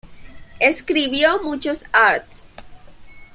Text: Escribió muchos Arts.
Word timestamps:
Escribió 0.57 1.39
muchos 1.43 1.85
Arts. 1.93 2.43